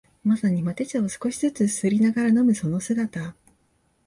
[0.23, 3.35] まさにマテ茶を少しづつすすりながら飲むその姿